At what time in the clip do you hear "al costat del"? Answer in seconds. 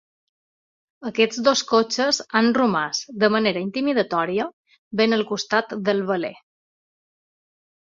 5.23-6.07